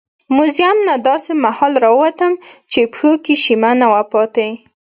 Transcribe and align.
موزیم 0.35 0.77
نه 0.87 0.95
داسې 1.07 1.31
مهال 1.43 1.73
راووتم 1.83 2.33
چې 2.71 2.79
پښو 2.93 3.11
کې 3.23 3.33
شیمه 3.43 3.71
نه 3.81 3.87
وه 3.93 4.03
پاتې. 4.13 4.49